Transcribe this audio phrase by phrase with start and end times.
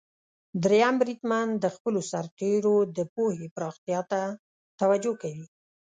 [0.63, 4.21] دریم بریدمن د خپلو سرتیرو د پوهې پراختیا ته
[4.79, 5.45] توجه کوي.